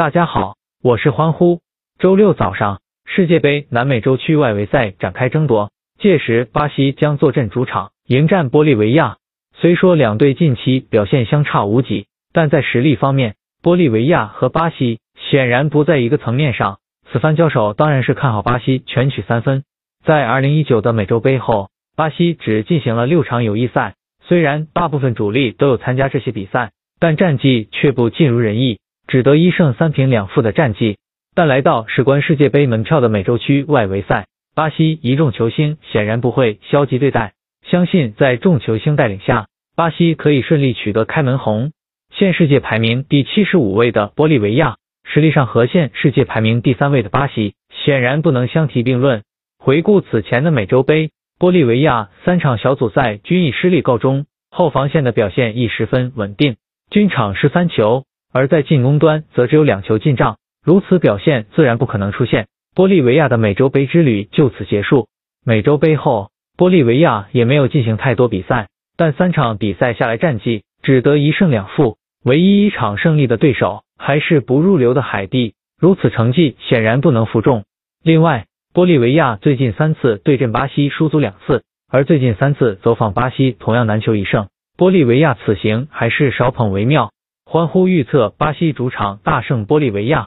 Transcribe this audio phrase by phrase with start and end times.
[0.00, 1.60] 大家好，我是欢呼。
[1.98, 9.18] 周六早上，世界杯南美洲区外围赛展开争夺，届时巴西将坐镇主场迎战玻利维亚。
[9.52, 16.78] 虽说两队近期表现相差无几，但在实力方面，玻利维亚和巴西显然不在一个层面上。
[17.12, 19.64] 此番交手当然是看好巴西全取三分。
[20.02, 23.96] 在二零一九的美洲杯后，巴西只进行了六场友谊赛。
[24.22, 28.78] 虽然大部分主力都有参加这些比赛，但战绩却不尽如人意，
[29.10, 30.96] 只得一胜三平两负的战绩。
[31.34, 37.34] 但来到事关世界杯门票的美洲区外围赛，巴西一众球星显然不会消极对待，
[37.68, 41.72] 相信在众球星带领下，巴西可以顺利取得开门红。
[42.14, 47.54] 现世界排名第七十五位的玻利维亚，实力上和现世界排名第三位的巴西
[47.84, 49.22] 显然不能相提并论。
[49.58, 51.10] 回顾此前的美洲杯。
[51.38, 56.56] 玻利维亚三场小组赛均以失利告终，后防线的表现亦十分稳定，
[56.90, 60.36] 均场失三球，而在进攻端则只有两球进账。
[60.64, 65.08] 如此表现自然不可能出现，玻利维亚的美洲杯之旅就此结束。
[65.44, 77.64] 美洲杯后，玻利维亚也没有进行太多比赛，但三场比赛下来战绩只得一胜两负，唯一一场胜利的对手还是不入流的海地，如此成绩显然不能服众。
[78.04, 84.48] 另外，玻利维亚最近三次对阵巴西输足两次，而最近三次走访巴西同样难求一胜。
[84.76, 87.10] 玻利维亚此行还是少捧为妙。
[87.52, 90.26] 欢呼预测巴西主场大胜玻利维亚。